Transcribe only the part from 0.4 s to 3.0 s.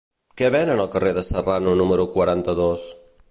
venen al carrer de Serrano número quaranta-dos?